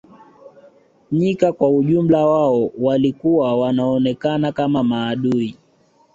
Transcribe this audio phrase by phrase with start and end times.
[1.11, 5.57] Nyika kwa ujumla wao walikuwa wanaonekana kama maadui